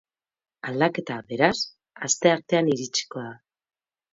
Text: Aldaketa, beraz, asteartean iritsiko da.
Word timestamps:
Aldaketa, 0.69 1.17
beraz, 1.33 1.51
asteartean 2.09 2.73
iritsiko 2.77 3.25
da. 3.29 3.37